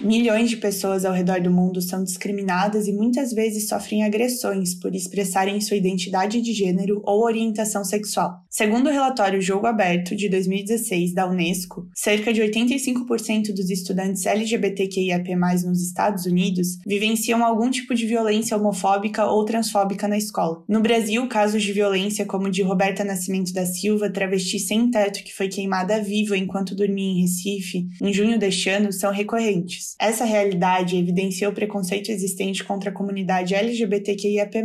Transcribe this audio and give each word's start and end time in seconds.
Milhões 0.00 0.48
de 0.48 0.56
pessoas 0.56 1.04
ao 1.04 1.12
redor 1.12 1.42
do 1.42 1.50
mundo 1.50 1.82
são 1.82 2.02
discriminadas 2.02 2.88
e 2.88 2.92
muitas 2.92 3.34
vezes 3.34 3.68
sofrem 3.68 4.02
agressões 4.02 4.74
por 4.74 4.94
expressarem 4.94 5.60
sua 5.60 5.76
identidade 5.76 6.40
de 6.40 6.54
gênero 6.54 7.02
ou 7.04 7.22
orientação 7.22 7.84
sexual. 7.84 8.40
Segundo 8.48 8.86
o 8.88 8.90
relatório 8.90 9.42
Jogo 9.42 9.66
Aberto 9.66 10.16
de 10.16 10.30
2016 10.30 11.12
da 11.12 11.28
Unesco, 11.28 11.86
cerca 11.94 12.32
de 12.32 12.40
85% 12.40 13.54
dos 13.54 13.68
estudantes 13.68 14.24
LGBTQIAP+ 14.24 15.28
nos 15.66 15.82
Estados 15.82 16.24
Unidos 16.24 16.78
vivenciam 16.86 17.44
algum 17.44 17.70
tipo 17.70 17.94
de 17.94 18.06
violência 18.06 18.56
homofóbica 18.56 19.26
ou 19.26 19.44
transfóbica 19.44 20.08
na 20.08 20.16
escola. 20.16 20.64
No 20.66 20.80
Brasil, 20.80 21.28
casos 21.28 21.62
de 21.62 21.74
violência 21.74 22.24
como 22.24 22.46
o 22.46 22.50
de 22.50 22.62
Roberta 22.62 23.04
Nascimento 23.04 23.52
da 23.52 23.66
Silva, 23.66 24.10
travesti 24.10 24.58
sem 24.58 24.90
teto 24.90 25.22
que 25.22 25.34
foi 25.34 25.48
queimada 25.48 26.02
viva 26.02 26.38
enquanto 26.38 26.74
dormia 26.74 27.12
em 27.12 27.20
Recife, 27.20 27.86
em 28.00 28.12
junho 28.14 28.38
deste 28.38 28.70
ano, 28.70 28.90
são 28.92 29.12
recorrentes. 29.12 29.89
Essa 29.98 30.24
realidade 30.24 30.96
evidencia 30.96 31.48
o 31.48 31.52
preconceito 31.52 32.10
existente 32.10 32.62
contra 32.64 32.90
a 32.90 32.92
comunidade 32.92 33.54
LGBTQIAP+, 33.54 34.62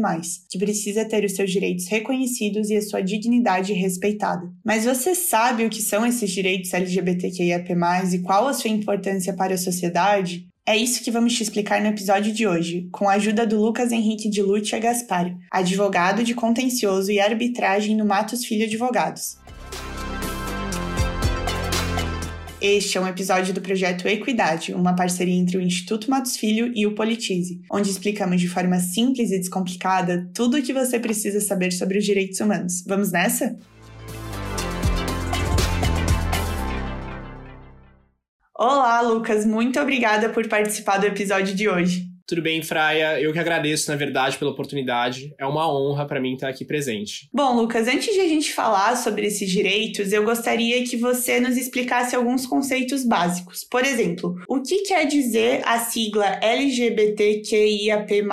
que 0.49 0.57
precisa 0.57 1.05
ter 1.05 1.23
os 1.23 1.33
seus 1.33 1.51
direitos 1.51 1.87
reconhecidos 1.87 2.69
e 2.69 2.75
a 2.75 2.81
sua 2.81 3.01
dignidade 3.01 3.73
respeitada. 3.73 4.49
Mas 4.63 4.85
você 4.85 5.15
sabe 5.15 5.65
o 5.65 5.69
que 5.69 5.81
são 5.81 6.05
esses 6.05 6.29
direitos 6.31 6.73
LGBTQIAP+, 6.73 7.73
e 8.13 8.19
qual 8.19 8.47
a 8.47 8.53
sua 8.53 8.69
importância 8.69 9.33
para 9.33 9.55
a 9.55 9.57
sociedade? 9.57 10.47
É 10.67 10.75
isso 10.75 11.03
que 11.03 11.11
vamos 11.11 11.35
te 11.35 11.43
explicar 11.43 11.79
no 11.79 11.89
episódio 11.89 12.33
de 12.33 12.47
hoje, 12.47 12.89
com 12.91 13.07
a 13.07 13.13
ajuda 13.13 13.45
do 13.45 13.61
Lucas 13.61 13.91
Henrique 13.91 14.27
de 14.27 14.41
Lúcia 14.41 14.79
Gaspar, 14.79 15.31
advogado 15.51 16.23
de 16.23 16.33
contencioso 16.33 17.11
e 17.11 17.19
arbitragem 17.19 17.95
no 17.95 18.03
Matos 18.03 18.43
Filho 18.43 18.65
Advogados. 18.65 19.37
Este 22.67 22.97
é 22.97 23.01
um 23.01 23.07
episódio 23.07 23.53
do 23.53 23.61
projeto 23.61 24.07
Equidade, 24.07 24.73
uma 24.73 24.95
parceria 24.95 25.35
entre 25.35 25.55
o 25.55 25.61
Instituto 25.61 26.09
Matos 26.09 26.35
Filho 26.35 26.71
e 26.73 26.87
o 26.87 26.95
Politize, 26.95 27.61
onde 27.71 27.91
explicamos 27.91 28.41
de 28.41 28.47
forma 28.47 28.79
simples 28.79 29.29
e 29.29 29.37
descomplicada 29.37 30.27
tudo 30.33 30.57
o 30.57 30.63
que 30.63 30.73
você 30.73 30.99
precisa 30.99 31.39
saber 31.39 31.71
sobre 31.71 31.99
os 31.99 32.03
direitos 32.03 32.39
humanos. 32.39 32.83
Vamos 32.87 33.11
nessa? 33.11 33.55
Olá, 38.57 38.99
Lucas, 39.01 39.45
muito 39.45 39.79
obrigada 39.79 40.29
por 40.29 40.47
participar 40.47 40.97
do 40.97 41.05
episódio 41.05 41.53
de 41.53 41.69
hoje. 41.69 42.14
Tudo 42.27 42.41
bem, 42.41 42.63
Fraia? 42.63 43.21
Eu 43.21 43.31
que 43.31 43.37
agradeço, 43.37 43.91
na 43.91 43.95
verdade, 43.95 44.37
pela 44.39 44.49
oportunidade. 44.49 45.31
É 45.37 45.45
uma 45.45 45.71
honra 45.71 46.07
para 46.07 46.19
mim 46.19 46.33
estar 46.33 46.49
aqui 46.49 46.65
presente. 46.65 47.29
Bom, 47.31 47.55
Lucas, 47.55 47.87
antes 47.87 48.11
de 48.11 48.19
a 48.19 48.27
gente 48.27 48.51
falar 48.51 48.95
sobre 48.95 49.27
esses 49.27 49.47
direitos, 49.47 50.11
eu 50.11 50.23
gostaria 50.23 50.83
que 50.83 50.97
você 50.97 51.39
nos 51.39 51.55
explicasse 51.55 52.15
alguns 52.15 52.47
conceitos 52.47 53.05
básicos. 53.05 53.63
Por 53.63 53.85
exemplo, 53.85 54.35
o 54.49 54.59
que 54.59 54.79
quer 54.79 55.05
dizer 55.05 55.61
a 55.65 55.77
sigla 55.77 56.39
LGBTQIAP+. 56.41 58.25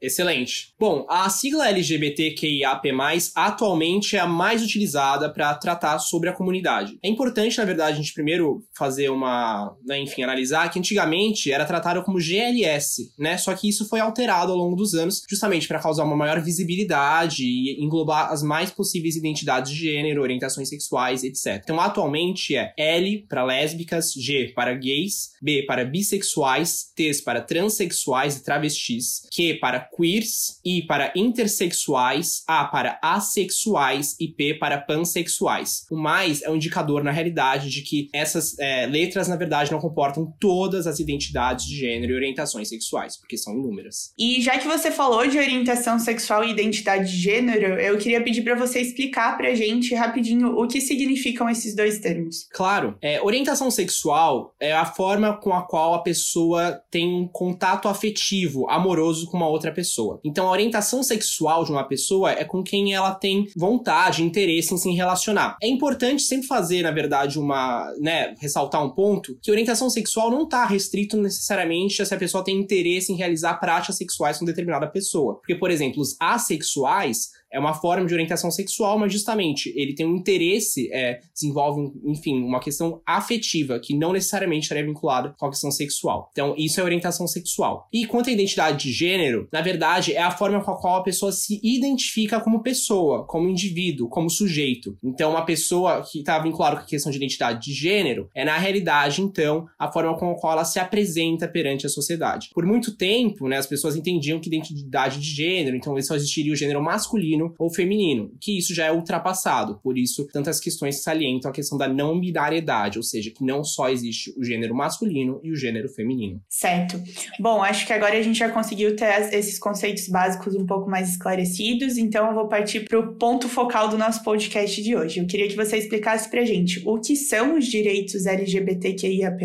Excelente. 0.00 0.72
Bom, 0.78 1.04
a 1.08 1.28
sigla 1.28 1.68
LGBTQIAP+, 1.68 2.90
atualmente 3.34 4.16
é 4.16 4.20
a 4.20 4.26
mais 4.26 4.62
utilizada 4.62 5.28
para 5.32 5.52
tratar 5.54 5.98
sobre 5.98 6.28
a 6.28 6.32
comunidade. 6.32 6.96
É 7.02 7.08
importante, 7.08 7.58
na 7.58 7.64
verdade, 7.64 7.94
a 7.94 7.96
gente 7.96 8.14
primeiro 8.14 8.64
fazer 8.72 9.08
uma, 9.08 9.76
né, 9.84 9.98
enfim, 9.98 10.22
analisar 10.22 10.70
que 10.70 10.78
antigamente 10.78 11.50
era 11.50 11.64
tratada 11.64 12.02
como 12.02 12.20
GLS, 12.20 13.12
né? 13.18 13.31
Só 13.36 13.54
que 13.54 13.68
isso 13.68 13.88
foi 13.88 14.00
alterado 14.00 14.52
ao 14.52 14.58
longo 14.58 14.76
dos 14.76 14.94
anos, 14.94 15.22
justamente 15.28 15.68
para 15.68 15.78
causar 15.78 16.04
uma 16.04 16.16
maior 16.16 16.40
visibilidade 16.40 17.44
e 17.44 17.82
englobar 17.82 18.30
as 18.30 18.42
mais 18.42 18.70
possíveis 18.70 19.16
identidades 19.16 19.72
de 19.72 19.78
gênero, 19.78 20.22
orientações 20.22 20.68
sexuais, 20.68 21.24
etc. 21.24 21.60
Então, 21.62 21.80
atualmente 21.80 22.56
é 22.56 22.72
L 22.76 23.26
para 23.28 23.44
lésbicas, 23.44 24.12
G 24.12 24.52
para 24.54 24.74
gays, 24.74 25.30
B 25.40 25.64
para 25.66 25.84
bissexuais, 25.84 26.90
T 26.94 27.12
para 27.24 27.40
transexuais 27.40 28.36
e 28.36 28.44
travestis, 28.44 29.22
Q 29.30 29.58
para 29.60 29.80
queers, 29.80 30.60
I 30.64 30.86
para 30.86 31.12
intersexuais, 31.16 32.42
A 32.46 32.64
para 32.64 32.98
assexuais 33.02 34.16
e 34.20 34.28
P 34.28 34.54
para 34.54 34.78
pansexuais. 34.78 35.84
O 35.90 35.96
mais 35.96 36.42
é 36.42 36.50
um 36.50 36.56
indicador, 36.56 37.02
na 37.02 37.10
realidade, 37.10 37.68
de 37.68 37.82
que 37.82 38.08
essas 38.12 38.58
é, 38.58 38.86
letras, 38.86 39.28
na 39.28 39.36
verdade, 39.36 39.70
não 39.70 39.80
comportam 39.80 40.32
todas 40.40 40.86
as 40.86 40.98
identidades 41.00 41.66
de 41.66 41.76
gênero 41.76 42.12
e 42.12 42.16
orientações 42.16 42.68
sexuais, 42.68 43.16
porque 43.22 43.38
são 43.38 43.54
inúmeras. 43.54 44.12
E 44.18 44.40
já 44.42 44.58
que 44.58 44.66
você 44.66 44.90
falou 44.90 45.26
de 45.26 45.38
orientação 45.38 45.98
sexual 45.98 46.44
e 46.44 46.50
identidade 46.50 47.10
de 47.10 47.16
gênero, 47.16 47.80
eu 47.80 47.96
queria 47.96 48.22
pedir 48.22 48.42
para 48.42 48.54
você 48.54 48.80
explicar 48.80 49.36
pra 49.36 49.54
gente 49.54 49.94
rapidinho 49.94 50.58
o 50.58 50.66
que 50.66 50.80
significam 50.80 51.48
esses 51.48 51.74
dois 51.74 51.98
termos. 52.00 52.46
Claro. 52.52 52.96
É, 53.00 53.22
orientação 53.22 53.70
sexual 53.70 54.54
é 54.60 54.72
a 54.72 54.84
forma 54.84 55.36
com 55.36 55.52
a 55.52 55.62
qual 55.62 55.94
a 55.94 56.02
pessoa 56.02 56.82
tem 56.90 57.08
um 57.14 57.26
contato 57.26 57.88
afetivo, 57.88 58.68
amoroso 58.68 59.30
com 59.30 59.36
uma 59.36 59.48
outra 59.48 59.72
pessoa 59.72 60.02
pessoa. 60.02 60.20
Então, 60.24 60.48
a 60.48 60.50
orientação 60.50 61.02
sexual 61.02 61.64
de 61.64 61.70
uma 61.70 61.84
pessoa 61.84 62.32
é 62.32 62.44
com 62.44 62.62
quem 62.62 62.92
ela 62.92 63.14
tem 63.14 63.46
vontade, 63.56 64.22
interesse 64.22 64.74
em 64.74 64.78
se 64.78 64.90
relacionar. 64.90 65.56
É 65.62 65.68
importante 65.68 66.22
sempre 66.22 66.46
fazer, 66.46 66.82
na 66.82 66.90
verdade, 66.90 67.38
uma, 67.38 67.92
né, 68.00 68.34
ressaltar 68.40 68.84
um 68.84 68.90
ponto 68.90 69.36
que 69.42 69.50
orientação 69.50 69.88
sexual 69.90 70.30
não 70.30 70.44
está 70.44 70.64
restrito 70.64 71.16
necessariamente 71.16 72.00
a 72.00 72.06
se 72.06 72.14
a 72.14 72.18
pessoa 72.18 72.44
tem 72.44 72.58
interesse 72.58 73.11
em 73.12 73.16
realizar 73.16 73.54
práticas 73.54 73.96
sexuais 73.96 74.38
com 74.38 74.44
determinada 74.44 74.86
pessoa. 74.86 75.36
Porque, 75.36 75.54
por 75.54 75.70
exemplo, 75.70 76.00
os 76.00 76.16
assexuais 76.20 77.30
é 77.52 77.58
uma 77.58 77.74
forma 77.74 78.06
de 78.06 78.14
orientação 78.14 78.50
sexual, 78.50 78.98
mas 78.98 79.12
justamente 79.12 79.72
ele 79.76 79.94
tem 79.94 80.06
um 80.06 80.16
interesse, 80.16 80.90
é, 80.92 81.20
desenvolve, 81.34 81.92
enfim, 82.04 82.42
uma 82.42 82.60
questão 82.60 83.00
afetiva 83.06 83.78
que 83.78 83.94
não 83.94 84.12
necessariamente 84.12 84.62
estaria 84.62 84.84
vinculada 84.84 85.34
com 85.38 85.46
a 85.46 85.50
questão 85.50 85.70
sexual. 85.70 86.30
Então, 86.32 86.54
isso 86.56 86.80
é 86.80 86.84
orientação 86.84 87.26
sexual. 87.26 87.88
E 87.92 88.06
quanto 88.06 88.30
à 88.30 88.32
identidade 88.32 88.84
de 88.84 88.92
gênero, 88.92 89.48
na 89.52 89.60
verdade, 89.60 90.14
é 90.14 90.22
a 90.22 90.30
forma 90.30 90.62
com 90.62 90.70
a 90.70 90.80
qual 90.80 90.96
a 90.96 91.02
pessoa 91.02 91.30
se 91.30 91.60
identifica 91.62 92.40
como 92.40 92.62
pessoa, 92.62 93.26
como 93.26 93.48
indivíduo, 93.48 94.08
como 94.08 94.30
sujeito. 94.30 94.96
Então, 95.02 95.32
uma 95.32 95.44
pessoa 95.44 96.02
que 96.02 96.20
está 96.20 96.38
vinculada 96.38 96.76
com 96.76 96.82
a 96.82 96.86
questão 96.86 97.12
de 97.12 97.18
identidade 97.18 97.62
de 97.62 97.74
gênero 97.74 98.30
é, 98.34 98.44
na 98.44 98.56
realidade, 98.56 99.20
então, 99.20 99.66
a 99.78 99.92
forma 99.92 100.16
com 100.16 100.30
a 100.30 100.34
qual 100.34 100.54
ela 100.54 100.64
se 100.64 100.78
apresenta 100.78 101.46
perante 101.46 101.86
a 101.86 101.90
sociedade. 101.90 102.50
Por 102.54 102.64
muito 102.64 102.96
tempo, 102.96 103.48
né, 103.48 103.58
as 103.58 103.66
pessoas 103.66 103.96
entendiam 103.96 104.40
que 104.40 104.48
identidade 104.48 105.20
de 105.20 105.28
gênero, 105.28 105.76
então 105.76 106.00
só 106.02 106.16
existiria 106.16 106.52
o 106.52 106.56
gênero 106.56 106.82
masculino 106.82 107.41
masculino 107.42 107.54
ou 107.58 107.70
feminino, 107.70 108.32
que 108.40 108.58
isso 108.58 108.74
já 108.74 108.86
é 108.86 108.92
ultrapassado. 108.92 109.78
Por 109.82 109.98
isso, 109.98 110.26
tantas 110.32 110.60
questões 110.60 111.02
salientam 111.02 111.50
a 111.50 111.54
questão 111.54 111.76
da 111.76 111.88
não 111.88 112.18
binariedade, 112.18 112.98
ou 112.98 113.02
seja, 113.02 113.30
que 113.30 113.44
não 113.44 113.64
só 113.64 113.88
existe 113.88 114.32
o 114.36 114.44
gênero 114.44 114.74
masculino 114.74 115.40
e 115.42 115.50
o 115.50 115.56
gênero 115.56 115.88
feminino. 115.88 116.40
Certo. 116.48 117.00
Bom, 117.38 117.62
acho 117.62 117.86
que 117.86 117.92
agora 117.92 118.16
a 118.16 118.22
gente 118.22 118.38
já 118.38 118.48
conseguiu 118.50 118.94
ter 118.96 119.32
esses 119.32 119.58
conceitos 119.58 120.08
básicos 120.08 120.54
um 120.54 120.66
pouco 120.66 120.90
mais 120.90 121.10
esclarecidos, 121.10 121.96
então 121.96 122.28
eu 122.28 122.34
vou 122.34 122.48
partir 122.48 122.80
para 122.80 122.98
o 122.98 123.14
ponto 123.14 123.48
focal 123.48 123.88
do 123.88 123.98
nosso 123.98 124.22
podcast 124.22 124.82
de 124.82 124.96
hoje. 124.96 125.20
Eu 125.20 125.26
queria 125.26 125.48
que 125.48 125.56
você 125.56 125.76
explicasse 125.76 126.30
pra 126.30 126.44
gente 126.44 126.82
o 126.86 127.00
que 127.00 127.16
são 127.16 127.56
os 127.56 127.66
direitos 127.66 128.26
LGBTQIAP+, 128.26 129.42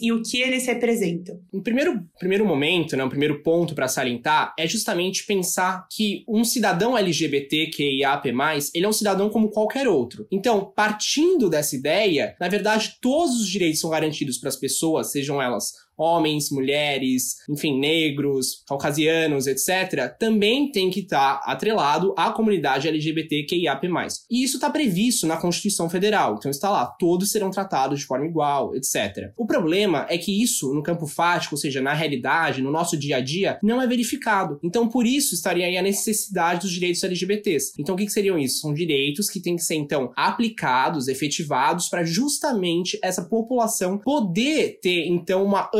e 0.00 0.12
o 0.12 0.22
que 0.22 0.40
eles 0.40 0.66
representam. 0.66 1.38
O 1.52 1.60
primeiro, 1.60 2.02
primeiro 2.18 2.44
momento, 2.44 2.96
né, 2.96 3.04
o 3.04 3.08
primeiro 3.08 3.42
ponto 3.42 3.74
para 3.74 3.88
salientar 3.88 4.54
é 4.58 4.66
justamente 4.66 5.26
pensar 5.26 5.86
que 5.90 6.24
um 6.28 6.44
cidadão 6.44 6.96
LGBT 6.96 7.33
LGBTQIAP+, 7.34 8.28
ele 8.74 8.86
é 8.86 8.88
um 8.88 8.92
cidadão 8.92 9.28
como 9.28 9.50
qualquer 9.50 9.88
outro. 9.88 10.26
Então, 10.30 10.72
partindo 10.74 11.48
dessa 11.50 11.76
ideia, 11.76 12.36
na 12.40 12.48
verdade, 12.48 12.96
todos 13.00 13.40
os 13.40 13.48
direitos 13.48 13.80
são 13.80 13.90
garantidos 13.90 14.38
para 14.38 14.48
as 14.48 14.56
pessoas, 14.56 15.10
sejam 15.10 15.40
elas 15.40 15.72
homens, 15.96 16.50
mulheres, 16.50 17.36
enfim, 17.48 17.78
negros, 17.78 18.62
caucasianos, 18.66 19.46
etc., 19.46 20.14
também 20.18 20.70
tem 20.70 20.90
que 20.90 21.00
estar 21.00 21.40
tá 21.40 21.52
atrelado 21.52 22.14
à 22.16 22.30
comunidade 22.30 22.88
LGBTQIAP+. 22.88 23.88
E 24.30 24.42
isso 24.42 24.56
está 24.56 24.70
previsto 24.70 25.26
na 25.26 25.36
Constituição 25.36 25.88
Federal, 25.88 26.36
então 26.38 26.50
está 26.50 26.70
lá, 26.70 26.86
todos 26.86 27.30
serão 27.30 27.50
tratados 27.50 28.00
de 28.00 28.06
forma 28.06 28.26
igual, 28.26 28.74
etc. 28.74 29.32
O 29.36 29.46
problema 29.46 30.06
é 30.08 30.18
que 30.18 30.42
isso, 30.42 30.72
no 30.74 30.82
campo 30.82 31.06
fático, 31.06 31.54
ou 31.54 31.60
seja, 31.60 31.80
na 31.80 31.92
realidade, 31.92 32.62
no 32.62 32.70
nosso 32.70 32.96
dia 32.96 33.16
a 33.16 33.20
dia, 33.20 33.58
não 33.62 33.80
é 33.80 33.86
verificado. 33.86 34.58
Então, 34.62 34.88
por 34.88 35.06
isso, 35.06 35.34
estaria 35.34 35.66
aí 35.66 35.76
a 35.76 35.82
necessidade 35.82 36.62
dos 36.62 36.70
direitos 36.70 37.02
LGBTs. 37.02 37.72
Então, 37.78 37.94
o 37.94 37.98
que, 37.98 38.06
que 38.06 38.12
seriam 38.12 38.38
isso? 38.38 38.60
São 38.60 38.74
direitos 38.74 39.28
que 39.28 39.40
têm 39.40 39.56
que 39.56 39.62
ser, 39.62 39.74
então, 39.74 40.12
aplicados, 40.16 41.08
efetivados, 41.08 41.88
para 41.88 42.04
justamente 42.04 42.98
essa 43.02 43.22
população 43.22 43.98
poder 43.98 44.78
ter, 44.80 45.06
então, 45.06 45.44
uma 45.44 45.70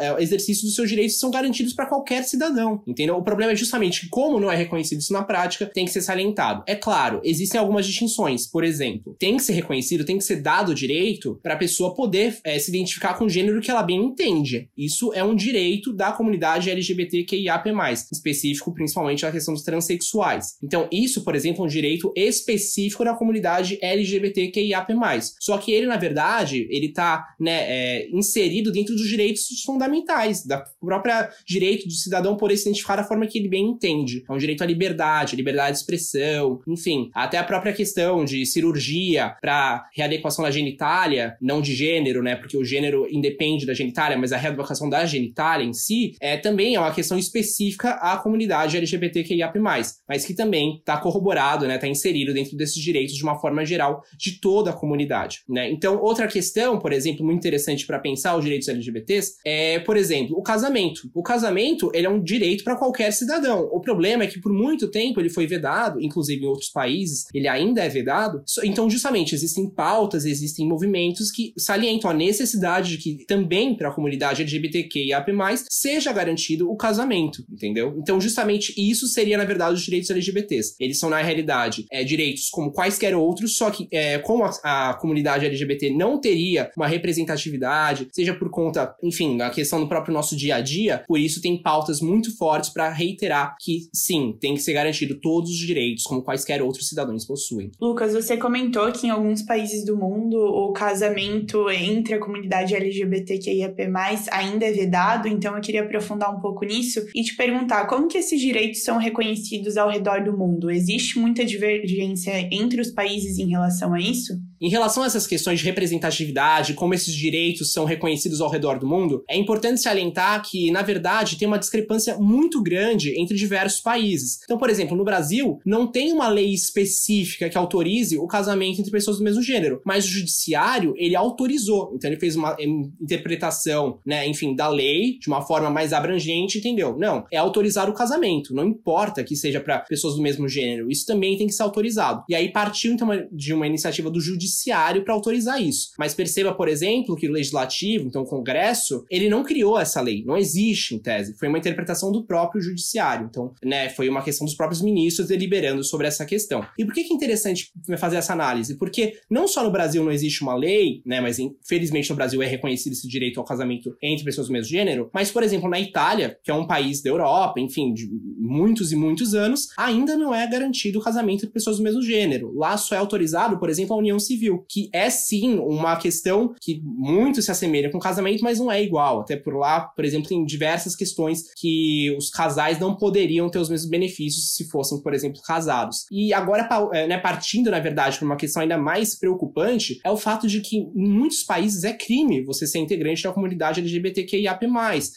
é, 0.00 0.22
exercício 0.22 0.64
dos 0.64 0.74
seus 0.74 0.88
direitos 0.88 1.18
são 1.18 1.30
garantidos 1.30 1.72
para 1.72 1.86
qualquer 1.86 2.24
cidadão, 2.24 2.82
entendeu? 2.86 3.16
O 3.16 3.22
problema 3.22 3.52
é 3.52 3.56
justamente 3.56 4.02
que, 4.02 4.08
como 4.08 4.40
não 4.40 4.50
é 4.50 4.56
reconhecido 4.56 4.98
isso 4.98 5.12
na 5.12 5.22
prática, 5.22 5.66
tem 5.66 5.84
que 5.84 5.92
ser 5.92 6.02
salientado. 6.02 6.62
É 6.66 6.74
claro, 6.74 7.20
existem 7.24 7.60
algumas 7.60 7.86
distinções. 7.86 8.46
Por 8.46 8.64
exemplo, 8.64 9.14
tem 9.18 9.36
que 9.36 9.42
ser 9.42 9.52
reconhecido, 9.52 10.04
tem 10.04 10.18
que 10.18 10.24
ser 10.24 10.36
dado 10.36 10.70
o 10.70 10.74
direito 10.74 11.38
para 11.42 11.54
a 11.54 11.56
pessoa 11.56 11.94
poder 11.94 12.38
é, 12.44 12.58
se 12.58 12.70
identificar 12.70 13.14
com 13.14 13.24
o 13.24 13.30
gênero 13.30 13.60
que 13.60 13.70
ela 13.70 13.82
bem 13.82 14.00
entende. 14.00 14.68
Isso 14.76 15.12
é 15.14 15.22
um 15.22 15.34
direito 15.34 15.92
da 15.92 16.12
comunidade 16.12 16.70
LGBTQIAP+, 16.70 17.70
específico 18.12 18.72
principalmente 18.72 19.22
na 19.22 19.32
questão 19.32 19.54
dos 19.54 19.62
transexuais. 19.62 20.56
Então, 20.62 20.88
isso, 20.90 21.22
por 21.24 21.34
exemplo, 21.34 21.62
é 21.62 21.66
um 21.66 21.70
direito 21.70 22.12
específico 22.16 23.04
da 23.04 23.14
comunidade 23.14 23.78
LGBTQIAP+. 23.80 24.92
Só 25.38 25.58
que 25.58 25.72
ele, 25.72 25.86
na 25.86 25.96
verdade, 25.96 26.66
ele 26.70 26.92
tá 26.92 27.34
né, 27.38 27.64
é, 27.68 28.08
inserido 28.10 28.72
dentro 28.72 28.94
dos 28.94 29.08
direitos 29.08 29.39
direitos 29.42 29.64
fundamentais, 29.64 30.44
da 30.44 30.64
própria 30.80 31.30
direito 31.46 31.86
do 31.86 31.94
cidadão 31.94 32.36
poder 32.36 32.56
se 32.56 32.68
identificar 32.68 32.96
da 32.96 33.04
forma 33.04 33.26
que 33.26 33.38
ele 33.38 33.48
bem 33.48 33.66
entende. 33.66 34.24
É 34.28 34.32
um 34.32 34.38
direito 34.38 34.62
à 34.62 34.66
liberdade, 34.66 35.36
liberdade 35.36 35.72
de 35.72 35.78
expressão, 35.78 36.60
enfim, 36.66 37.10
até 37.14 37.38
a 37.38 37.44
própria 37.44 37.72
questão 37.72 38.24
de 38.24 38.44
cirurgia 38.46 39.36
para 39.40 39.88
readequação 39.94 40.44
da 40.44 40.50
genitália, 40.50 41.36
não 41.40 41.60
de 41.60 41.74
gênero, 41.74 42.22
né? 42.22 42.36
Porque 42.36 42.56
o 42.56 42.64
gênero 42.64 43.06
independe 43.10 43.66
da 43.66 43.74
genitália, 43.74 44.16
mas 44.16 44.32
a 44.32 44.36
readequação 44.36 44.88
da 44.88 45.04
genitália 45.04 45.64
em 45.64 45.72
si 45.72 46.14
é 46.20 46.36
também 46.36 46.74
é 46.74 46.80
uma 46.80 46.92
questão 46.92 47.18
específica 47.18 47.90
à 47.92 48.16
comunidade 48.16 48.76
LGBTQIAP+, 48.76 49.58
mas 49.60 50.24
que 50.26 50.34
também 50.34 50.76
está 50.76 50.96
corroborado, 50.96 51.66
né? 51.66 51.76
Está 51.76 51.88
inserido 51.88 52.32
dentro 52.32 52.56
desses 52.56 52.82
direitos 52.82 53.14
de 53.14 53.22
uma 53.22 53.38
forma 53.38 53.64
geral 53.64 54.02
de 54.16 54.40
toda 54.40 54.70
a 54.70 54.72
comunidade, 54.72 55.42
né? 55.48 55.70
Então, 55.70 56.00
outra 56.00 56.26
questão, 56.26 56.78
por 56.78 56.92
exemplo, 56.92 57.24
muito 57.24 57.38
interessante 57.38 57.86
para 57.86 57.98
pensar 57.98 58.36
os 58.36 58.44
direitos 58.44 58.68
LGBTs 58.68 59.29
é, 59.44 59.78
por 59.80 59.96
exemplo, 59.96 60.36
o 60.36 60.42
casamento. 60.42 61.10
O 61.14 61.22
casamento, 61.22 61.90
ele 61.94 62.06
é 62.06 62.10
um 62.10 62.22
direito 62.22 62.64
para 62.64 62.76
qualquer 62.76 63.12
cidadão. 63.12 63.68
O 63.72 63.80
problema 63.80 64.24
é 64.24 64.26
que 64.26 64.40
por 64.40 64.52
muito 64.52 64.90
tempo 64.90 65.20
ele 65.20 65.30
foi 65.30 65.46
vedado, 65.46 66.00
inclusive 66.00 66.42
em 66.42 66.48
outros 66.48 66.70
países, 66.70 67.26
ele 67.34 67.48
ainda 67.48 67.82
é 67.82 67.88
vedado. 67.88 68.42
Então, 68.64 68.88
justamente, 68.88 69.34
existem 69.34 69.68
pautas, 69.68 70.24
existem 70.24 70.66
movimentos 70.66 71.30
que 71.30 71.52
salientam 71.58 72.10
a 72.10 72.14
necessidade 72.14 72.96
de 72.96 72.98
que 72.98 73.24
também 73.26 73.74
para 73.74 73.88
a 73.88 73.94
comunidade 73.94 74.42
LGBTQIAP+, 74.42 75.30
seja 75.68 76.12
garantido 76.12 76.70
o 76.70 76.76
casamento, 76.76 77.44
entendeu? 77.50 77.96
Então, 77.98 78.20
justamente 78.20 78.74
isso 78.76 79.06
seria, 79.06 79.36
na 79.36 79.44
verdade, 79.44 79.74
os 79.74 79.82
direitos 79.82 80.10
LGBTs. 80.10 80.74
Eles 80.78 80.98
são, 80.98 81.10
na 81.10 81.20
realidade, 81.22 81.86
é, 81.90 82.04
direitos 82.04 82.48
como 82.50 82.72
quaisquer 82.72 83.14
outros, 83.14 83.56
só 83.56 83.70
que 83.70 83.88
é, 83.90 84.18
como 84.18 84.44
a, 84.44 84.90
a 84.90 84.94
comunidade 84.94 85.46
LGBT 85.46 85.90
não 85.90 86.20
teria 86.20 86.70
uma 86.76 86.86
representatividade, 86.86 88.08
seja 88.12 88.34
por 88.34 88.50
conta, 88.50 88.94
enfim, 89.02 89.19
a 89.40 89.50
questão 89.50 89.80
do 89.80 89.88
próprio 89.88 90.14
nosso 90.14 90.36
dia 90.36 90.56
a 90.56 90.60
dia, 90.60 91.02
por 91.06 91.18
isso 91.18 91.40
tem 91.40 91.60
pautas 91.60 92.00
muito 92.00 92.36
fortes 92.36 92.70
para 92.70 92.90
reiterar 92.90 93.56
que 93.60 93.88
sim, 93.92 94.36
tem 94.40 94.54
que 94.54 94.62
ser 94.62 94.72
garantido 94.72 95.20
todos 95.20 95.50
os 95.50 95.58
direitos, 95.58 96.04
como 96.04 96.22
quaisquer 96.22 96.62
outros 96.62 96.88
cidadãos 96.88 97.26
possuem. 97.26 97.70
Lucas, 97.80 98.12
você 98.12 98.36
comentou 98.36 98.90
que 98.92 99.06
em 99.06 99.10
alguns 99.10 99.42
países 99.42 99.84
do 99.84 99.96
mundo 99.96 100.36
o 100.36 100.72
casamento 100.72 101.68
entre 101.70 102.14
a 102.14 102.20
comunidade 102.20 102.74
LGBTQIAP+, 102.74 103.90
ainda 104.30 104.66
é 104.66 104.72
vedado, 104.72 105.28
então 105.28 105.54
eu 105.54 105.60
queria 105.60 105.82
aprofundar 105.82 106.34
um 106.34 106.40
pouco 106.40 106.64
nisso 106.64 107.00
e 107.14 107.22
te 107.22 107.36
perguntar 107.36 107.86
como 107.86 108.08
que 108.08 108.18
esses 108.18 108.40
direitos 108.40 108.82
são 108.82 108.98
reconhecidos 108.98 109.76
ao 109.76 109.90
redor 109.90 110.24
do 110.24 110.36
mundo? 110.36 110.70
Existe 110.70 111.18
muita 111.18 111.44
divergência 111.44 112.48
entre 112.52 112.80
os 112.80 112.90
países 112.90 113.38
em 113.38 113.48
relação 113.48 113.94
a 113.94 114.00
isso? 114.00 114.34
Em 114.60 114.68
relação 114.68 115.02
a 115.02 115.06
essas 115.06 115.26
questões 115.26 115.58
de 115.60 115.64
representatividade, 115.64 116.74
como 116.74 116.92
esses 116.92 117.14
direitos 117.14 117.72
são 117.72 117.86
reconhecidos 117.86 118.40
ao 118.40 118.50
redor 118.50 118.78
do 118.78 118.86
mundo, 118.86 119.09
é 119.28 119.36
importante 119.36 119.80
salientar 119.80 120.42
que, 120.42 120.70
na 120.70 120.82
verdade, 120.82 121.36
tem 121.36 121.48
uma 121.48 121.58
discrepância 121.58 122.16
muito 122.18 122.62
grande 122.62 123.18
entre 123.20 123.36
diversos 123.36 123.80
países. 123.80 124.38
Então, 124.44 124.58
por 124.58 124.70
exemplo, 124.70 124.96
no 124.96 125.04
Brasil, 125.04 125.58
não 125.64 125.86
tem 125.86 126.12
uma 126.12 126.28
lei 126.28 126.52
específica 126.52 127.48
que 127.48 127.58
autorize 127.58 128.18
o 128.18 128.26
casamento 128.26 128.80
entre 128.80 128.90
pessoas 128.90 129.18
do 129.18 129.24
mesmo 129.24 129.42
gênero, 129.42 129.80
mas 129.84 130.04
o 130.04 130.08
judiciário, 130.08 130.94
ele 130.96 131.16
autorizou. 131.16 131.92
Então, 131.94 132.10
ele 132.10 132.20
fez 132.20 132.36
uma 132.36 132.56
interpretação, 133.00 133.98
né, 134.04 134.26
enfim, 134.26 134.54
da 134.54 134.68
lei 134.68 135.18
de 135.18 135.28
uma 135.28 135.42
forma 135.42 135.70
mais 135.70 135.92
abrangente, 135.92 136.58
entendeu? 136.58 136.96
Não, 136.98 137.24
é 137.32 137.36
autorizar 137.36 137.88
o 137.88 137.94
casamento, 137.94 138.54
não 138.54 138.66
importa 138.66 139.24
que 139.24 139.36
seja 139.36 139.60
para 139.60 139.80
pessoas 139.80 140.14
do 140.14 140.22
mesmo 140.22 140.48
gênero, 140.48 140.90
isso 140.90 141.06
também 141.06 141.36
tem 141.36 141.46
que 141.46 141.52
ser 141.52 141.62
autorizado. 141.62 142.24
E 142.28 142.34
aí 142.34 142.52
partiu, 142.52 142.92
então, 142.92 143.08
de 143.32 143.52
uma 143.52 143.66
iniciativa 143.66 144.10
do 144.10 144.20
judiciário 144.20 145.04
para 145.04 145.14
autorizar 145.14 145.60
isso. 145.62 145.90
Mas 145.98 146.14
perceba, 146.14 146.54
por 146.54 146.68
exemplo, 146.68 147.16
que 147.16 147.28
o 147.28 147.32
legislativo, 147.32 148.06
então 148.06 148.22
o 148.22 148.26
Congresso, 148.26 148.99
ele 149.10 149.28
não 149.28 149.44
criou 149.44 149.78
essa 149.78 150.00
lei, 150.00 150.24
não 150.24 150.36
existe 150.36 150.94
em 150.94 150.98
tese. 150.98 151.36
Foi 151.38 151.48
uma 151.48 151.58
interpretação 151.58 152.10
do 152.10 152.24
próprio 152.24 152.60
judiciário. 152.60 153.26
Então, 153.30 153.52
né, 153.62 153.88
foi 153.90 154.08
uma 154.08 154.22
questão 154.22 154.44
dos 154.44 154.54
próprios 154.54 154.82
ministros 154.82 155.28
deliberando 155.28 155.84
sobre 155.84 156.06
essa 156.06 156.24
questão. 156.24 156.64
E 156.78 156.84
por 156.84 156.94
que 156.94 157.00
é 157.00 157.12
interessante 157.12 157.72
fazer 157.98 158.16
essa 158.16 158.32
análise? 158.32 158.76
Porque 158.76 159.18
não 159.30 159.46
só 159.46 159.62
no 159.62 159.70
Brasil 159.70 160.02
não 160.02 160.12
existe 160.12 160.42
uma 160.42 160.54
lei, 160.54 161.02
né, 161.04 161.20
mas 161.20 161.38
infelizmente 161.38 162.10
no 162.10 162.16
Brasil 162.16 162.42
é 162.42 162.46
reconhecido 162.46 162.92
esse 162.92 163.08
direito 163.08 163.38
ao 163.38 163.46
casamento 163.46 163.94
entre 164.02 164.24
pessoas 164.24 164.48
do 164.48 164.52
mesmo 164.52 164.70
gênero, 164.70 165.10
mas 165.12 165.30
por 165.30 165.42
exemplo, 165.42 165.68
na 165.68 165.80
Itália, 165.80 166.38
que 166.42 166.50
é 166.50 166.54
um 166.54 166.66
país 166.66 167.02
da 167.02 167.10
Europa, 167.10 167.60
enfim, 167.60 167.92
de 167.92 168.08
muitos 168.38 168.92
e 168.92 168.96
muitos 168.96 169.34
anos, 169.34 169.68
ainda 169.76 170.16
não 170.16 170.34
é 170.34 170.46
garantido 170.46 170.98
o 170.98 171.02
casamento 171.02 171.44
entre 171.44 171.54
pessoas 171.54 171.76
do 171.76 171.82
mesmo 171.82 172.02
gênero. 172.02 172.52
Lá 172.54 172.76
só 172.76 172.94
é 172.94 172.98
autorizado, 172.98 173.58
por 173.58 173.68
exemplo, 173.68 173.94
a 173.94 173.98
união 173.98 174.18
civil 174.18 174.40
civil, 174.40 174.64
que 174.68 174.88
é 174.92 175.10
sim 175.10 175.58
uma 175.58 175.96
questão 175.96 176.54
que 176.60 176.80
muito 176.82 177.42
se 177.42 177.50
assemelha 177.50 177.90
com 177.90 177.98
o 177.98 178.00
casamento, 178.00 178.42
mas 178.42 178.58
não 178.58 178.72
é 178.72 178.82
igual. 178.90 179.20
Até 179.20 179.36
por 179.36 179.56
lá, 179.56 179.80
por 179.80 180.04
exemplo, 180.04 180.28
tem 180.28 180.44
diversas 180.44 180.96
questões 180.96 181.44
que 181.56 182.14
os 182.16 182.30
casais 182.30 182.78
não 182.78 182.96
poderiam 182.96 183.48
ter 183.48 183.58
os 183.58 183.68
mesmos 183.68 183.90
benefícios 183.90 184.54
se 184.54 184.68
fossem, 184.68 185.00
por 185.00 185.14
exemplo, 185.14 185.40
casados. 185.42 186.06
E 186.10 186.32
agora, 186.32 186.68
é, 186.92 187.06
né, 187.06 187.18
partindo, 187.18 187.70
na 187.70 187.78
verdade, 187.78 188.18
para 188.18 188.26
uma 188.26 188.36
questão 188.36 188.62
ainda 188.62 188.78
mais 188.78 189.18
preocupante, 189.18 190.00
é 190.04 190.10
o 190.10 190.16
fato 190.16 190.46
de 190.46 190.60
que 190.60 190.76
em 190.76 191.08
muitos 191.08 191.42
países 191.42 191.84
é 191.84 191.92
crime 191.92 192.44
você 192.44 192.66
ser 192.66 192.78
integrante 192.78 193.22
da 193.22 193.32
comunidade 193.32 193.80
LGBTQIAP+. 193.80 194.66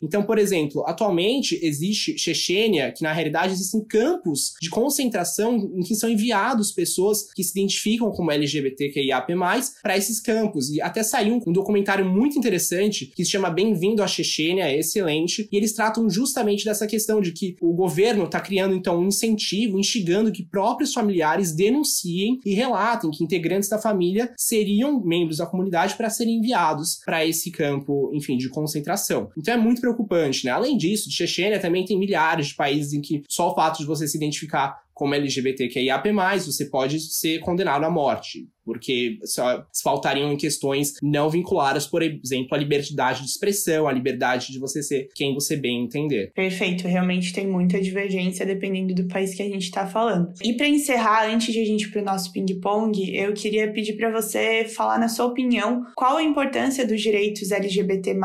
Então, 0.03 0.23
por 0.23 0.37
exemplo, 0.37 0.83
atualmente 0.85 1.59
existe 1.61 2.17
Chechênia, 2.17 2.91
que 2.91 3.03
na 3.03 3.13
realidade 3.13 3.53
existem 3.53 3.83
campos 3.83 4.53
de 4.61 4.69
concentração 4.69 5.55
em 5.75 5.81
que 5.81 5.95
são 5.95 6.09
enviados 6.09 6.71
pessoas 6.71 7.31
que 7.33 7.43
se 7.43 7.51
identificam 7.51 8.11
como 8.11 8.31
LGBTQIA 8.31 9.13
IAP+, 9.13 9.33
para 9.81 9.97
esses 9.97 10.19
campos. 10.19 10.69
E 10.69 10.81
até 10.81 11.03
saiu 11.03 11.41
um 11.45 11.51
documentário 11.51 12.05
muito 12.05 12.37
interessante 12.37 13.05
que 13.05 13.23
se 13.23 13.31
chama 13.31 13.49
Bem-vindo 13.53 14.03
à 14.03 14.07
Chechênia, 14.07 14.65
é 14.65 14.77
excelente, 14.77 15.47
e 15.51 15.55
eles 15.55 15.73
tratam 15.73 16.09
justamente 16.09 16.65
dessa 16.65 16.87
questão 16.87 17.21
de 17.21 17.31
que 17.31 17.55
o 17.61 17.73
governo 17.73 18.25
está 18.25 18.39
criando 18.39 18.75
então 18.75 18.99
um 18.99 19.07
incentivo, 19.07 19.79
instigando 19.79 20.31
que 20.31 20.43
próprios 20.43 20.93
familiares 20.93 21.53
denunciem 21.53 22.39
e 22.45 22.53
relatem 22.53 23.11
que 23.11 23.23
integrantes 23.23 23.69
da 23.69 23.79
família 23.79 24.33
seriam 24.37 25.03
membros 25.03 25.37
da 25.37 25.45
comunidade 25.45 25.95
para 25.95 26.09
serem 26.09 26.37
enviados 26.37 26.99
para 27.05 27.25
esse 27.25 27.51
campo, 27.51 28.11
enfim, 28.13 28.37
de 28.37 28.49
concentração. 28.49 29.29
Então 29.37 29.53
é 29.53 29.57
muito 29.57 29.81
preocupante, 29.81 30.45
né? 30.45 30.51
Além 30.51 30.77
disso, 30.77 31.09
de 31.09 31.15
Chechênia 31.15 31.59
também 31.59 31.85
tem 31.85 31.97
milhares 31.97 32.47
de 32.47 32.55
países 32.55 32.93
em 32.93 33.01
que 33.01 33.23
só 33.29 33.51
o 33.51 33.55
fato 33.55 33.79
de 33.79 33.85
você 33.85 34.07
se 34.07 34.17
identificar 34.17 34.83
como 34.93 35.15
LGBTQIAP+, 35.15 36.11
você 36.45 36.65
pode 36.65 36.99
ser 36.99 37.39
condenado 37.39 37.83
à 37.83 37.89
morte. 37.89 38.47
Porque 38.65 39.19
só 39.25 39.65
faltariam 39.83 40.31
em 40.31 40.37
questões 40.37 40.93
não 41.01 41.29
vinculadas, 41.29 41.85
por 41.85 42.01
exemplo, 42.01 42.49
a 42.51 42.57
liberdade 42.57 43.21
de 43.21 43.27
expressão, 43.27 43.87
a 43.87 43.91
liberdade 43.91 44.51
de 44.51 44.59
você 44.59 44.81
ser 44.81 45.09
quem 45.15 45.33
você 45.33 45.55
bem 45.55 45.83
entender. 45.83 46.31
Perfeito, 46.33 46.87
realmente 46.87 47.33
tem 47.33 47.47
muita 47.47 47.81
divergência 47.81 48.45
dependendo 48.45 48.93
do 48.93 49.07
país 49.07 49.33
que 49.33 49.41
a 49.41 49.47
gente 49.47 49.63
está 49.63 49.85
falando. 49.87 50.33
E 50.41 50.53
para 50.53 50.67
encerrar, 50.67 51.27
antes 51.27 51.53
de 51.53 51.59
a 51.59 51.65
gente 51.65 51.85
ir 51.85 51.91
para 51.91 52.01
o 52.01 52.05
nosso 52.05 52.31
ping-pong, 52.31 53.15
eu 53.15 53.33
queria 53.33 53.71
pedir 53.71 53.93
para 53.93 54.11
você 54.11 54.65
falar, 54.65 54.97
na 54.99 55.07
sua 55.07 55.25
opinião, 55.25 55.83
qual 55.95 56.17
a 56.17 56.23
importância 56.23 56.85
dos 56.85 57.01
direitos 57.01 57.51
LGBT, 57.51 58.15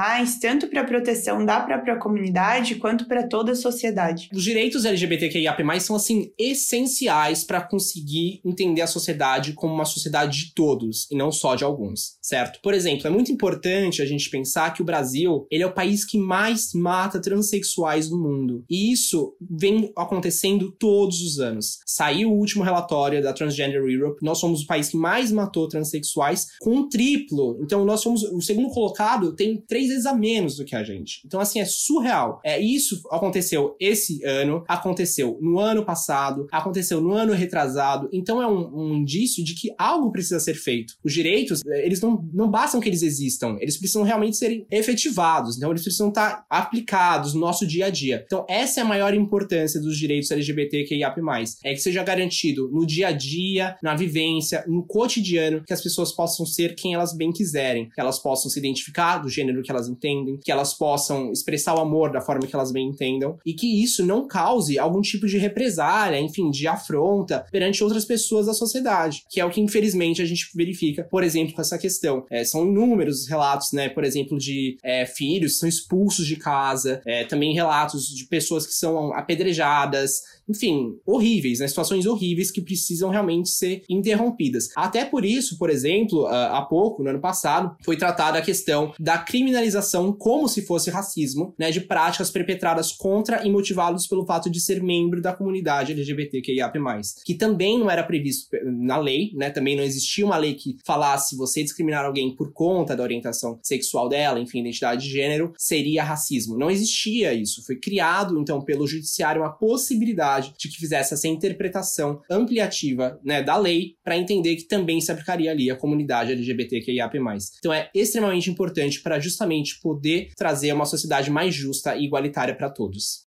tanto 0.41 0.69
para 0.69 0.83
a 0.83 0.85
proteção 0.85 1.45
da 1.45 1.61
própria 1.61 1.97
comunidade 1.97 2.77
quanto 2.77 3.07
para 3.07 3.27
toda 3.27 3.53
a 3.53 3.57
sociedade. 3.57 4.29
Os 4.33 4.45
direitos 4.45 4.85
LGBTQIAP+, 4.85 5.81
são, 5.81 5.97
assim, 5.97 6.31
essenciais 6.39 7.45
para 7.45 7.61
conseguir 7.61 8.41
entender 8.45 8.83
a 8.83 8.87
sociedade 8.87 9.53
como 9.53 9.75
uma 9.75 9.85
sociedade 9.85 10.28
de 10.37 10.55
todos, 10.55 11.07
e 11.11 11.17
não 11.17 11.31
só 11.31 11.55
de 11.55 11.65
alguns, 11.65 12.19
certo? 12.21 12.61
Por 12.63 12.75
exemplo, 12.75 13.07
é 13.07 13.11
muito 13.11 13.33
importante 13.33 14.03
a 14.03 14.07
gente 14.07 14.31
pensar 14.31 14.73
que 14.73 14.83
o 14.83 14.85
Brasil, 14.85 15.47
ele 15.51 15.63
é 15.63 15.67
o 15.67 15.75
país 15.75 16.05
que 16.05 16.19
mais 16.19 16.73
mata 16.75 17.21
transexuais 17.21 18.11
no 18.11 18.19
mundo. 18.19 18.65
E 18.69 18.93
isso 18.93 19.35
vem 19.41 19.93
acontecendo 19.97 20.73
todos 20.73 21.21
os 21.23 21.39
anos. 21.39 21.79
Saiu 21.87 22.31
o 22.31 22.39
último 22.39 22.65
relatório 22.65 23.23
da 23.23 23.33
Transgender 23.33 23.83
Europe, 23.83 24.19
nós 24.23 24.39
somos 24.39 24.63
o 24.63 24.67
país 24.67 24.89
que 24.89 24.97
mais 24.97 25.31
matou 25.31 25.69
transexuais, 25.69 26.49
com 26.61 26.75
um 26.75 26.89
triplo. 26.89 27.59
Então, 27.63 27.85
nós 27.85 28.01
somos 28.01 28.23
o 28.23 28.41
segundo 28.41 28.69
colocado, 28.71 29.35
tem 29.35 29.63
três 29.67 29.89
vezes 29.89 30.07
a 30.07 30.15
menos 30.15 30.57
do 30.57 30.65
que 30.65 30.77
a 30.77 30.83
gente. 30.83 31.23
Então, 31.25 31.41
assim, 31.41 31.61
é 31.61 31.65
surreal. 31.65 32.41
É, 32.45 32.61
isso 32.61 33.01
aconteceu 33.11 33.77
esse 33.81 34.25
ano, 34.25 34.65
aconteceu 34.69 35.39
no 35.41 35.59
ano 35.59 35.85
passado, 35.85 36.47
aconteceu 36.51 37.01
no 37.01 37.13
ano 37.13 37.33
retrasado. 37.33 38.09
Então, 38.13 38.43
é 38.43 38.47
um, 38.47 38.75
um 38.75 38.95
indício 38.95 39.45
de 39.45 39.55
que 39.55 39.73
algo 39.79 40.11
precisa 40.19 40.41
ser 40.41 40.55
feito. 40.55 40.95
Os 41.05 41.13
direitos, 41.13 41.63
eh, 41.67 41.87
eles 41.87 42.01
não, 42.01 42.29
não 42.33 42.51
bastam 42.51 42.81
que 42.81 42.89
eles 42.89 43.03
existam, 43.03 43.57
eles 43.61 43.77
precisam 43.77 44.03
realmente 44.03 44.37
serem 44.37 44.67
efetivados. 44.71 45.57
Então, 45.57 45.71
eles 45.71 45.83
precisam 45.83 46.09
estar 46.09 46.45
aplicados 46.51 47.35
no 47.35 47.41
nosso 47.41 47.67
dia 47.67 47.87
a 47.87 47.91
dia. 47.91 48.23
Então, 48.27 48.45
essa 48.49 48.81
é 48.81 48.83
a 48.83 48.87
maior 48.87 49.15
importância 49.15 49.81
dos 49.81 49.97
direitos 49.97 50.31
LGBTQIAP+. 50.31 51.21
É 51.65 51.73
que 51.73 51.81
seja 51.81 52.03
garantido 52.03 52.69
no 52.73 52.87
dia 52.87 53.09
a 53.09 53.13
dia, 53.13 53.77
na 53.83 53.95
vivência, 53.95 54.65
no 54.67 54.85
cotidiano, 54.85 55.63
que 55.65 55.73
as 55.73 55.83
pessoas 55.83 56.13
possam 56.13 56.45
ser 56.47 56.75
quem 56.75 56.95
elas 56.95 57.15
bem 57.15 57.33
quiserem, 57.33 57.89
que 57.89 58.01
elas 58.01 58.19
possam 58.19 58.51
se 58.51 58.59
identificar 58.59 59.19
do 59.19 59.29
gênero 59.29 59.63
que 59.63 59.71
elas 59.71 59.89
entendem, 59.89 60.39
que 60.43 60.51
elas 60.51 60.75
possam 60.75 61.33
expressar 61.33 61.75
o 61.75 61.81
amor 61.81 62.11
da 62.11 62.21
forma 62.21 62.47
que 62.47 62.55
elas 62.55 62.73
bem 62.73 62.89
entendam, 62.89 63.39
e 63.45 63.55
que 63.55 63.83
isso 63.83 64.05
não 64.05 64.27
cause 64.27 64.79
algum 64.79 65.01
tipo 65.01 65.27
de 65.27 65.39
represália, 65.39 66.21
enfim, 66.21 66.51
de 66.51 66.67
afronta 66.67 67.45
perante 67.51 67.83
outras 67.83 68.05
pessoas 68.05 68.47
da 68.47 68.55
sociedade, 68.55 69.23
que 69.29 69.41
é 69.41 69.45
o 69.45 69.51
que 69.51 69.61
infelizmente 69.61 70.08
a 70.23 70.25
gente 70.25 70.49
verifica, 70.55 71.05
por 71.05 71.23
exemplo, 71.23 71.55
com 71.55 71.61
essa 71.61 71.79
questão. 71.79 72.25
É, 72.31 72.45
são 72.45 72.67
inúmeros 72.67 73.27
relatos, 73.29 73.73
né, 73.73 73.89
por 73.89 74.05
exemplo, 74.05 74.39
de 74.39 74.77
é, 74.83 75.07
filhos 75.07 75.55
que 75.55 75.59
são 75.59 75.69
expulsos 75.69 76.27
de 76.27 76.37
casa, 76.37 77.01
é, 77.07 77.25
também 77.25 77.55
relatos 77.55 78.09
de 78.09 78.27
pessoas 78.27 78.67
que 78.67 78.73
são 78.73 79.13
apedrejadas, 79.13 80.21
enfim, 80.49 80.99
horríveis, 81.07 81.61
né? 81.61 81.69
Situações 81.69 82.07
horríveis 82.07 82.51
que 82.51 82.61
precisam 82.61 83.11
realmente 83.11 83.51
ser 83.51 83.83
interrompidas. 83.89 84.71
Até 84.77 85.05
por 85.05 85.25
isso, 85.25 85.59
por 85.59 85.71
exemplo, 85.71 86.27
há 86.27 86.63
pouco, 86.63 87.03
no 87.03 87.11
ano 87.11 87.21
passado, 87.21 87.77
foi 87.85 87.97
tratada 87.97 88.39
a 88.39 88.43
questão 88.43 88.93
da 88.99 89.19
criminalização 89.19 90.13
como 90.13 90.49
se 90.49 90.63
fosse 90.63 90.91
racismo, 90.91 91.55
né? 91.59 91.71
De 91.71 91.81
práticas 91.81 92.31
perpetradas 92.31 92.93
contra 92.93 93.47
e 93.47 93.51
motivados 93.51 94.07
pelo 94.07 94.25
fato 94.25 94.51
de 94.51 94.61
ser 94.61 94.83
membro 94.83 95.21
da 95.21 95.33
comunidade 95.33 95.93
LGBTQIAP+, 95.93 96.79
que 97.25 97.35
também 97.35 97.79
não 97.79 97.91
era 97.91 98.03
previsto 98.03 98.49
na 98.65 98.99
lei, 98.99 99.33
né? 99.35 99.51
Também 99.51 99.77
não 99.77 99.83
existia 99.83 100.25
uma 100.25 100.37
lei 100.37 100.55
que 100.55 100.77
falasse 100.85 101.37
você 101.37 101.63
discriminar 101.63 102.05
alguém 102.05 102.35
por 102.35 102.53
conta 102.53 102.97
da 102.97 103.03
orientação 103.03 103.59
sexual 103.63 104.09
dela, 104.09 104.41
enfim, 104.41 104.61
identidade 104.61 105.03
de 105.03 105.11
gênero, 105.11 105.53
seria 105.57 106.05
racismo. 106.05 106.57
Não 106.57 106.71
existia 106.71 107.35
isso. 107.35 107.65
Foi 107.65 107.77
criado, 107.77 108.39
então, 108.39 108.61
pelo 108.61 108.87
judiciário 108.87 109.43
uma 109.43 109.53
possibilidade 109.53 110.38
de 110.41 110.69
que 110.69 110.77
fizesse 110.77 111.15
essa 111.15 111.29
interpretação 111.29 112.21
ampliativa 112.31 113.21
né, 113.25 113.43
da 113.43 113.57
lei 113.57 113.95
para 114.03 114.17
entender 114.17 114.57
que 114.57 114.67
também 114.67 115.01
se 115.01 115.11
aplicaria 115.13 115.51
ali 115.51 115.71
a 115.71 115.77
comunidade 115.77 116.33
LGBTQIAP+. 116.33 117.19
Então 117.59 117.73
é 117.73 117.91
extremamente 117.95 118.51
importante 118.51 119.01
para 119.01 119.19
justamente 119.21 119.81
poder 119.81 120.31
trazer 120.37 120.73
uma 120.73 120.87
sociedade 120.87 121.31
mais 121.31 121.55
justa 121.55 121.97
e 121.97 122.05
igualitária 122.05 122.55
para 122.55 122.71
todos. 122.71 123.28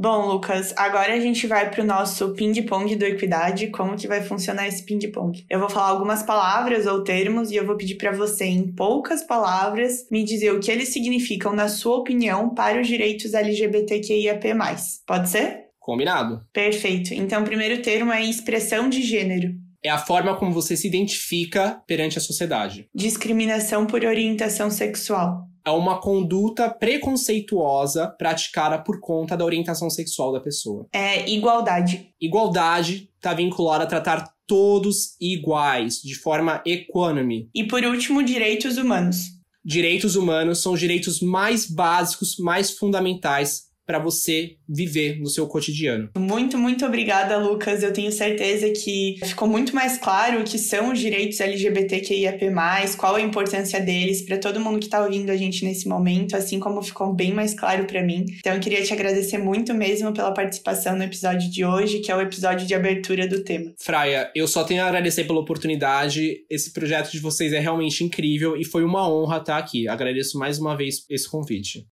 Bom, 0.00 0.28
Lucas, 0.28 0.72
agora 0.76 1.12
a 1.12 1.18
gente 1.18 1.44
vai 1.48 1.72
para 1.72 1.82
o 1.82 1.84
nosso 1.84 2.32
ping-pong 2.34 2.94
do 2.94 3.04
Equidade. 3.04 3.66
Como 3.66 3.96
que 3.96 4.06
vai 4.06 4.22
funcionar 4.22 4.68
esse 4.68 4.84
ping-pong? 4.84 5.44
Eu 5.50 5.58
vou 5.58 5.68
falar 5.68 5.88
algumas 5.88 6.22
palavras 6.22 6.86
ou 6.86 7.02
termos 7.02 7.50
e 7.50 7.56
eu 7.56 7.66
vou 7.66 7.76
pedir 7.76 7.96
para 7.96 8.12
você, 8.12 8.44
em 8.44 8.72
poucas 8.72 9.24
palavras, 9.24 10.06
me 10.08 10.22
dizer 10.22 10.52
o 10.52 10.60
que 10.60 10.70
eles 10.70 10.90
significam, 10.90 11.52
na 11.52 11.68
sua 11.68 11.96
opinião, 11.96 12.54
para 12.54 12.80
os 12.80 12.86
direitos 12.86 13.34
LGBTQIAP+. 13.34 14.54
Pode 15.04 15.30
ser? 15.30 15.64
Combinado. 15.80 16.46
Perfeito. 16.52 17.12
Então, 17.12 17.42
o 17.42 17.44
primeiro 17.44 17.82
termo 17.82 18.12
é 18.12 18.22
expressão 18.22 18.88
de 18.88 19.02
gênero. 19.02 19.52
É 19.88 19.90
a 19.90 19.96
forma 19.96 20.36
como 20.36 20.52
você 20.52 20.76
se 20.76 20.86
identifica 20.86 21.82
perante 21.86 22.18
a 22.18 22.20
sociedade. 22.20 22.86
Discriminação 22.94 23.86
por 23.86 24.04
orientação 24.04 24.70
sexual 24.70 25.48
é 25.66 25.70
uma 25.70 25.98
conduta 25.98 26.68
preconceituosa 26.68 28.06
praticada 28.06 28.78
por 28.78 29.00
conta 29.00 29.34
da 29.34 29.46
orientação 29.46 29.88
sexual 29.88 30.30
da 30.30 30.40
pessoa. 30.40 30.86
É 30.92 31.26
igualdade. 31.30 32.10
Igualdade 32.20 33.08
está 33.16 33.32
vinculada 33.32 33.84
a 33.84 33.86
tratar 33.86 34.30
todos 34.46 35.16
iguais, 35.18 36.02
de 36.02 36.14
forma 36.16 36.62
equânime. 36.66 37.48
E 37.54 37.64
por 37.64 37.82
último, 37.82 38.22
direitos 38.22 38.76
humanos. 38.76 39.38
Direitos 39.64 40.16
humanos 40.16 40.60
são 40.60 40.74
os 40.74 40.80
direitos 40.80 41.22
mais 41.22 41.66
básicos, 41.66 42.36
mais 42.38 42.72
fundamentais 42.72 43.67
para 43.88 43.98
você 43.98 44.56
viver 44.68 45.18
no 45.18 45.30
seu 45.30 45.46
cotidiano. 45.46 46.10
Muito, 46.18 46.58
muito 46.58 46.84
obrigada, 46.84 47.38
Lucas. 47.38 47.82
Eu 47.82 47.90
tenho 47.90 48.12
certeza 48.12 48.68
que 48.68 49.16
ficou 49.24 49.48
muito 49.48 49.74
mais 49.74 49.96
claro 49.96 50.42
o 50.42 50.44
que 50.44 50.58
são 50.58 50.92
os 50.92 50.98
direitos 50.98 51.40
LGBTQIAP+, 51.40 52.50
qual 52.98 53.14
a 53.14 53.20
importância 53.22 53.80
deles 53.80 54.20
para 54.20 54.36
todo 54.36 54.60
mundo 54.60 54.78
que 54.78 54.84
está 54.84 55.02
ouvindo 55.02 55.30
a 55.30 55.36
gente 55.38 55.64
nesse 55.64 55.88
momento, 55.88 56.36
assim 56.36 56.60
como 56.60 56.82
ficou 56.82 57.14
bem 57.14 57.32
mais 57.32 57.54
claro 57.54 57.86
para 57.86 58.02
mim. 58.02 58.26
Então 58.38 58.52
eu 58.52 58.60
queria 58.60 58.82
te 58.82 58.92
agradecer 58.92 59.38
muito 59.38 59.72
mesmo 59.72 60.12
pela 60.12 60.34
participação 60.34 60.94
no 60.94 61.04
episódio 61.04 61.50
de 61.50 61.64
hoje, 61.64 62.00
que 62.00 62.12
é 62.12 62.14
o 62.14 62.20
episódio 62.20 62.66
de 62.66 62.74
abertura 62.74 63.26
do 63.26 63.42
tema. 63.42 63.72
Fraia, 63.78 64.30
eu 64.34 64.46
só 64.46 64.64
tenho 64.64 64.82
a 64.82 64.86
agradecer 64.86 65.24
pela 65.24 65.40
oportunidade. 65.40 66.44
Esse 66.50 66.74
projeto 66.74 67.10
de 67.10 67.20
vocês 67.20 67.54
é 67.54 67.58
realmente 67.58 68.04
incrível 68.04 68.54
e 68.54 68.66
foi 68.66 68.84
uma 68.84 69.10
honra 69.10 69.38
estar 69.38 69.56
aqui. 69.56 69.88
Agradeço 69.88 70.38
mais 70.38 70.58
uma 70.58 70.76
vez 70.76 71.06
esse 71.08 71.26
convite. 71.26 71.86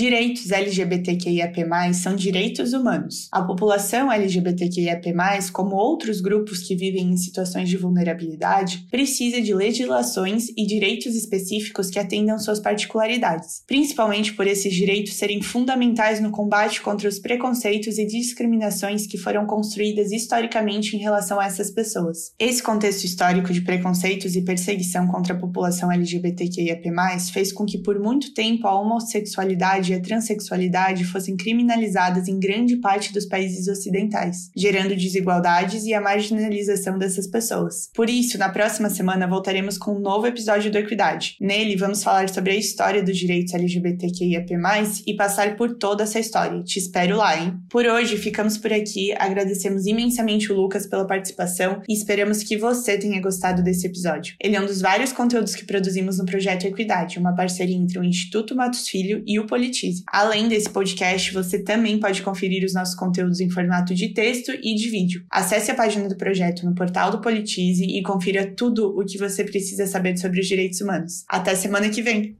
Direitos 0.00 0.50
LGBTQIAP+, 0.50 1.92
são 1.92 2.16
direitos 2.16 2.72
humanos. 2.72 3.28
A 3.30 3.42
população 3.42 4.10
LGBTQIAP+, 4.10 5.12
como 5.52 5.76
outros 5.76 6.22
grupos 6.22 6.60
que 6.60 6.74
vivem 6.74 7.12
em 7.12 7.18
situações 7.18 7.68
de 7.68 7.76
vulnerabilidade, 7.76 8.86
precisa 8.90 9.42
de 9.42 9.52
legislações 9.52 10.46
e 10.56 10.64
direitos 10.64 11.14
específicos 11.14 11.90
que 11.90 11.98
atendam 11.98 12.38
suas 12.38 12.58
particularidades, 12.58 13.62
principalmente 13.66 14.32
por 14.32 14.46
esses 14.46 14.72
direitos 14.72 15.12
serem 15.12 15.42
fundamentais 15.42 16.18
no 16.18 16.30
combate 16.30 16.80
contra 16.80 17.06
os 17.06 17.18
preconceitos 17.18 17.98
e 17.98 18.06
discriminações 18.06 19.06
que 19.06 19.18
foram 19.18 19.44
construídas 19.44 20.12
historicamente 20.12 20.96
em 20.96 21.00
relação 21.00 21.38
a 21.38 21.44
essas 21.44 21.70
pessoas. 21.70 22.32
Esse 22.38 22.62
contexto 22.62 23.04
histórico 23.04 23.52
de 23.52 23.60
preconceitos 23.60 24.34
e 24.34 24.40
perseguição 24.40 25.06
contra 25.08 25.34
a 25.34 25.38
população 25.38 25.92
LGBTQIAP+, 25.92 26.90
fez 27.30 27.52
com 27.52 27.66
que 27.66 27.76
por 27.76 28.00
muito 28.00 28.32
tempo 28.32 28.66
a 28.66 28.80
homossexualidade 28.80 29.89
e 29.90 29.94
a 29.94 30.00
transexualidade 30.00 31.04
fossem 31.04 31.36
criminalizadas 31.36 32.28
em 32.28 32.38
grande 32.38 32.76
parte 32.76 33.12
dos 33.12 33.26
países 33.26 33.68
ocidentais, 33.68 34.50
gerando 34.56 34.94
desigualdades 34.94 35.84
e 35.84 35.94
a 35.94 36.00
marginalização 36.00 36.98
dessas 36.98 37.26
pessoas. 37.26 37.90
Por 37.94 38.08
isso, 38.08 38.38
na 38.38 38.48
próxima 38.48 38.88
semana 38.88 39.26
voltaremos 39.26 39.76
com 39.76 39.92
um 39.92 40.00
novo 40.00 40.26
episódio 40.26 40.70
do 40.70 40.78
Equidade. 40.78 41.36
Nele, 41.40 41.76
vamos 41.76 42.02
falar 42.02 42.28
sobre 42.28 42.52
a 42.52 42.56
história 42.56 43.02
dos 43.02 43.16
direitos 43.16 43.54
LGBTQIAP+, 43.54 44.50
e 45.06 45.14
passar 45.14 45.56
por 45.56 45.76
toda 45.76 46.04
essa 46.04 46.18
história. 46.18 46.62
Te 46.62 46.78
espero 46.78 47.16
lá, 47.16 47.38
hein? 47.38 47.58
Por 47.68 47.86
hoje, 47.86 48.16
ficamos 48.16 48.56
por 48.56 48.72
aqui. 48.72 49.12
Agradecemos 49.18 49.86
imensamente 49.86 50.52
o 50.52 50.56
Lucas 50.56 50.86
pela 50.86 51.06
participação 51.06 51.82
e 51.88 51.92
esperamos 51.92 52.42
que 52.42 52.56
você 52.56 52.96
tenha 52.98 53.20
gostado 53.20 53.62
desse 53.62 53.86
episódio. 53.86 54.34
Ele 54.40 54.56
é 54.56 54.60
um 54.60 54.66
dos 54.66 54.80
vários 54.80 55.12
conteúdos 55.12 55.54
que 55.54 55.64
produzimos 55.64 56.18
no 56.18 56.26
projeto 56.26 56.64
Equidade, 56.64 57.18
uma 57.18 57.34
parceria 57.34 57.76
entre 57.76 57.98
o 57.98 58.04
Instituto 58.04 58.54
Matos 58.54 58.88
Filho 58.88 59.22
e 59.26 59.38
o 59.38 59.46
Politi 59.46 59.79
Além 60.06 60.48
desse 60.48 60.70
podcast, 60.70 61.32
você 61.32 61.62
também 61.62 61.98
pode 62.00 62.22
conferir 62.22 62.64
os 62.64 62.74
nossos 62.74 62.94
conteúdos 62.94 63.40
em 63.40 63.50
formato 63.50 63.94
de 63.94 64.08
texto 64.08 64.52
e 64.52 64.74
de 64.74 64.88
vídeo. 64.88 65.24
Acesse 65.30 65.70
a 65.70 65.74
página 65.74 66.08
do 66.08 66.16
projeto 66.16 66.64
no 66.64 66.74
portal 66.74 67.10
do 67.10 67.20
Politize 67.20 67.84
e 67.84 68.02
confira 68.02 68.52
tudo 68.54 68.88
o 68.98 69.04
que 69.04 69.18
você 69.18 69.44
precisa 69.44 69.86
saber 69.86 70.16
sobre 70.16 70.40
os 70.40 70.46
direitos 70.46 70.80
humanos. 70.80 71.24
Até 71.28 71.54
semana 71.54 71.88
que 71.88 72.02
vem! 72.02 72.39